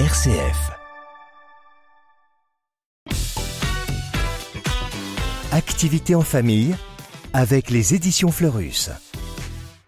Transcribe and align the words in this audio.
RCF. 0.00 0.72
Activité 5.52 6.16
en 6.16 6.22
famille 6.22 6.74
avec 7.32 7.70
les 7.70 7.94
éditions 7.94 8.32
Fleurus. 8.32 8.90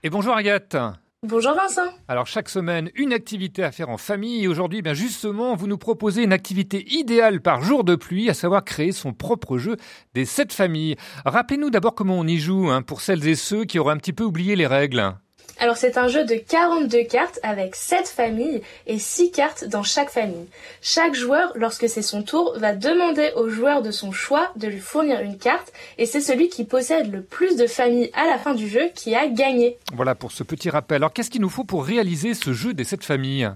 Et 0.05 0.11
bonjour 0.11 0.37
Agathe. 0.37 0.77
Bonjour 1.25 1.57
Vincent. 1.57 1.91
Alors 2.07 2.29
chaque 2.29 2.49
semaine, 2.49 2.89
une 2.95 3.13
activité 3.13 3.65
à 3.65 3.73
faire 3.73 3.89
en 3.89 3.97
famille 3.97 4.45
et 4.45 4.47
aujourd'hui, 4.47 4.81
bien 4.81 4.95
justement, 4.95 5.57
vous 5.57 5.67
nous 5.67 5.77
proposez 5.77 6.23
une 6.23 6.33
activité 6.33 6.87
idéale 6.89 7.43
par 7.43 7.63
jour 7.63 7.83
de 7.83 7.97
pluie, 7.97 8.31
à 8.31 8.35
savoir 8.35 8.65
créer 8.65 8.93
son 8.93 9.13
propre 9.13 9.59
jeu 9.59 9.77
des 10.15 10.25
sept 10.25 10.53
familles. 10.53 10.95
Rappelez-nous 11.25 11.71
d'abord 11.71 11.97
comment 11.97 12.21
on 12.21 12.27
y 12.29 12.39
joue, 12.39 12.71
hein, 12.71 12.83
pour 12.83 13.01
celles 13.01 13.27
et 13.27 13.35
ceux 13.35 13.65
qui 13.65 13.81
auraient 13.81 13.95
un 13.95 13.99
petit 13.99 14.13
peu 14.13 14.23
oublié 14.23 14.55
les 14.55 14.69
règles. 14.69 15.17
Alors 15.59 15.79
c'est 15.79 15.97
un 15.97 16.09
jeu 16.09 16.25
de 16.25 16.35
42 16.35 17.05
cartes 17.05 17.41
avec 17.43 17.77
7 17.77 18.09
familles 18.09 18.61
et 18.87 18.99
6 18.99 19.31
cartes 19.31 19.65
dans 19.65 19.83
chaque 19.83 20.11
famille. 20.11 20.47
Chaque 20.83 21.15
joueur, 21.15 21.53
lorsque 21.55 21.89
c'est 21.89 22.03
son 22.03 22.23
tour, 22.23 22.55
va 22.59 22.75
demander 22.75 23.31
au 23.37 23.49
joueur 23.49 23.81
de 23.81 23.91
son 23.91 24.13
choix 24.13 24.53
de 24.57 24.69
lui 24.69 24.81
fournir 24.81 25.21
une 25.21 25.39
carte 25.39 25.73
et 25.97 26.05
c'est 26.05 26.21
celui 26.21 26.51
qui 26.51 26.65
possède 26.65 27.11
le 27.11 27.23
plus 27.23 27.57
de 27.57 27.67
familles 27.67 28.11
à 28.13 28.27
la 28.27 28.39
fin 28.39 28.55
du 28.55 28.69
jeu 28.69 28.91
qui 28.95 29.15
a 29.15 29.29
gagné. 29.29 29.79
Voilà 29.95 30.15
pour 30.15 30.31
ce 30.33 30.43
petit 30.43 30.69
rappel. 30.69 30.97
Alors 30.97 31.13
qu'est-ce 31.13 31.31
qu'il 31.31 31.41
nous 31.41 31.49
faut 31.49 31.65
pour 31.65 31.85
réaliser 31.85 32.35
ce 32.35 32.53
jeu 32.53 32.75
des 32.75 32.85
7 32.85 33.03
familles? 33.03 33.51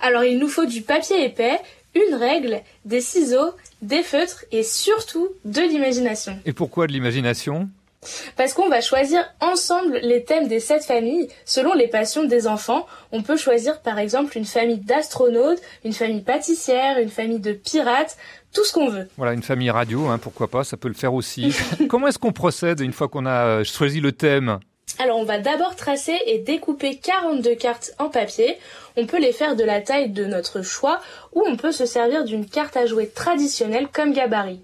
Alors 0.00 0.22
il 0.22 0.38
nous 0.38 0.48
faut 0.48 0.66
du 0.66 0.82
papier 0.82 1.24
épais, 1.24 1.58
une 1.94 2.14
règle, 2.14 2.60
des 2.84 3.00
ciseaux, 3.00 3.50
des 3.82 4.02
feutres 4.02 4.44
et 4.52 4.62
surtout 4.62 5.28
de 5.44 5.60
l'imagination. 5.60 6.38
Et 6.46 6.52
pourquoi 6.52 6.86
de 6.86 6.92
l'imagination? 6.92 7.68
Parce 8.36 8.54
qu'on 8.54 8.68
va 8.68 8.80
choisir 8.80 9.24
ensemble 9.40 9.98
les 10.02 10.24
thèmes 10.24 10.48
des 10.48 10.60
sept 10.60 10.84
familles 10.84 11.28
selon 11.44 11.72
les 11.74 11.88
passions 11.88 12.24
des 12.24 12.46
enfants. 12.46 12.86
On 13.12 13.22
peut 13.22 13.36
choisir 13.36 13.80
par 13.80 13.98
exemple 13.98 14.36
une 14.36 14.44
famille 14.44 14.78
d'astronautes, 14.78 15.60
une 15.84 15.92
famille 15.92 16.22
pâtissière, 16.22 16.98
une 16.98 17.10
famille 17.10 17.40
de 17.40 17.52
pirates, 17.52 18.16
tout 18.52 18.64
ce 18.64 18.72
qu'on 18.72 18.88
veut. 18.88 19.08
Voilà, 19.16 19.32
une 19.32 19.42
famille 19.42 19.70
radio, 19.70 20.06
hein, 20.08 20.18
pourquoi 20.18 20.48
pas, 20.48 20.64
ça 20.64 20.76
peut 20.76 20.88
le 20.88 20.94
faire 20.94 21.14
aussi. 21.14 21.54
Comment 21.88 22.08
est-ce 22.08 22.18
qu'on 22.18 22.32
procède 22.32 22.80
une 22.80 22.92
fois 22.92 23.08
qu'on 23.08 23.26
a 23.26 23.46
euh, 23.46 23.64
choisi 23.64 24.00
le 24.00 24.12
thème? 24.12 24.58
Alors 24.98 25.18
on 25.18 25.24
va 25.24 25.38
d'abord 25.38 25.74
tracer 25.74 26.18
et 26.26 26.38
découper 26.38 26.96
42 26.96 27.54
cartes 27.54 27.92
en 27.98 28.08
papier. 28.08 28.58
On 28.96 29.06
peut 29.06 29.20
les 29.20 29.32
faire 29.32 29.56
de 29.56 29.64
la 29.64 29.80
taille 29.80 30.10
de 30.10 30.24
notre 30.24 30.62
choix 30.62 31.00
ou 31.34 31.42
on 31.46 31.56
peut 31.56 31.72
se 31.72 31.86
servir 31.86 32.24
d'une 32.24 32.46
carte 32.46 32.76
à 32.76 32.84
jouer 32.84 33.08
traditionnelle 33.08 33.88
comme 33.90 34.12
gabarit. 34.12 34.60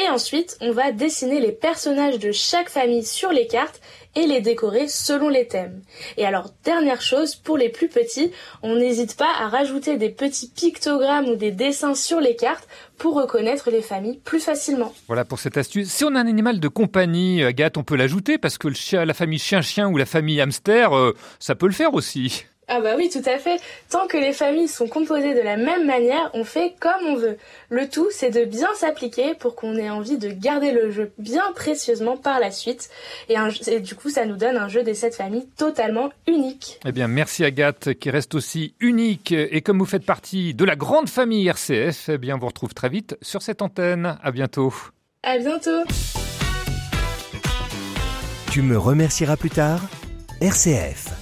Et 0.00 0.08
ensuite, 0.08 0.56
on 0.60 0.70
va 0.70 0.92
dessiner 0.92 1.40
les 1.40 1.50
personnages 1.50 2.20
de 2.20 2.30
chaque 2.30 2.68
famille 2.68 3.04
sur 3.04 3.32
les 3.32 3.48
cartes 3.48 3.80
et 4.14 4.28
les 4.28 4.40
décorer 4.40 4.86
selon 4.86 5.28
les 5.28 5.48
thèmes. 5.48 5.82
Et 6.16 6.24
alors, 6.24 6.52
dernière 6.64 7.02
chose, 7.02 7.34
pour 7.34 7.58
les 7.58 7.68
plus 7.68 7.88
petits, 7.88 8.30
on 8.62 8.76
n'hésite 8.76 9.16
pas 9.16 9.32
à 9.40 9.48
rajouter 9.48 9.96
des 9.96 10.10
petits 10.10 10.50
pictogrammes 10.54 11.26
ou 11.26 11.34
des 11.34 11.50
dessins 11.50 11.96
sur 11.96 12.20
les 12.20 12.36
cartes 12.36 12.68
pour 12.96 13.14
reconnaître 13.14 13.72
les 13.72 13.82
familles 13.82 14.20
plus 14.24 14.38
facilement. 14.38 14.94
Voilà 15.08 15.24
pour 15.24 15.40
cette 15.40 15.56
astuce. 15.56 15.88
Si 15.88 16.04
on 16.04 16.14
a 16.14 16.20
un 16.20 16.28
animal 16.28 16.60
de 16.60 16.68
compagnie, 16.68 17.42
Agathe, 17.42 17.76
on 17.76 17.82
peut 17.82 17.96
l'ajouter 17.96 18.38
parce 18.38 18.56
que 18.56 18.68
la 18.94 19.14
famille 19.14 19.40
chien-chien 19.40 19.88
ou 19.88 19.96
la 19.96 20.06
famille 20.06 20.40
hamster, 20.40 20.96
euh, 20.96 21.12
ça 21.40 21.56
peut 21.56 21.66
le 21.66 21.72
faire 21.72 21.94
aussi. 21.94 22.44
Ah 22.70 22.80
bah 22.80 22.94
oui, 22.96 23.08
tout 23.10 23.22
à 23.24 23.38
fait. 23.38 23.58
Tant 23.88 24.06
que 24.06 24.18
les 24.18 24.34
familles 24.34 24.68
sont 24.68 24.88
composées 24.88 25.34
de 25.34 25.40
la 25.40 25.56
même 25.56 25.86
manière, 25.86 26.30
on 26.34 26.44
fait 26.44 26.74
comme 26.78 27.06
on 27.06 27.16
veut. 27.16 27.38
Le 27.70 27.88
tout, 27.88 28.08
c'est 28.10 28.30
de 28.30 28.44
bien 28.44 28.68
s'appliquer 28.74 29.34
pour 29.34 29.54
qu'on 29.54 29.76
ait 29.76 29.88
envie 29.88 30.18
de 30.18 30.30
garder 30.30 30.70
le 30.72 30.90
jeu 30.90 31.10
bien 31.18 31.44
précieusement 31.54 32.18
par 32.18 32.40
la 32.40 32.50
suite. 32.50 32.90
Et, 33.30 33.80
du 33.80 33.94
coup, 33.94 34.10
ça 34.10 34.26
nous 34.26 34.36
donne 34.36 34.58
un 34.58 34.68
jeu 34.68 34.82
des 34.82 34.92
sept 34.92 35.14
familles 35.14 35.48
totalement 35.56 36.10
unique. 36.26 36.78
Eh 36.84 36.92
bien, 36.92 37.08
merci 37.08 37.42
Agathe, 37.42 37.94
qui 37.94 38.10
reste 38.10 38.34
aussi 38.34 38.74
unique. 38.80 39.32
Et 39.32 39.62
comme 39.62 39.78
vous 39.78 39.86
faites 39.86 40.04
partie 40.04 40.52
de 40.52 40.64
la 40.64 40.76
grande 40.76 41.08
famille 41.08 41.48
RCF, 41.48 42.10
eh 42.10 42.18
bien, 42.18 42.36
on 42.36 42.38
vous 42.38 42.48
retrouve 42.48 42.74
très 42.74 42.90
vite 42.90 43.16
sur 43.22 43.40
cette 43.40 43.62
antenne. 43.62 44.18
À 44.22 44.30
bientôt. 44.30 44.74
À 45.22 45.38
bientôt. 45.38 45.84
Tu 48.50 48.60
me 48.60 48.76
remercieras 48.76 49.36
plus 49.36 49.50
tard 49.50 49.80
RCF. 50.40 51.17